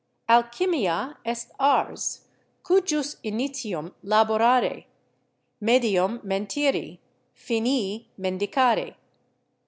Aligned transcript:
"Alchimia 0.27 1.17
est 1.23 1.51
ars, 1.59 2.21
cujus 2.63 3.17
initium 3.23 3.93
la 4.01 4.25
borare, 4.25 4.87
medium 5.59 6.19
mentiri, 6.23 6.97
finis 7.35 8.07
mendicare." 8.17 8.95